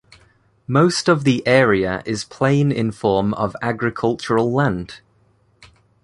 Most 0.65 1.07
of 1.07 1.25
the 1.25 1.45
area 1.47 2.01
is 2.07 2.23
plain 2.23 2.71
in 2.71 2.91
form 2.91 3.35
of 3.35 3.55
agricultural 3.61 4.51
land. 4.51 5.01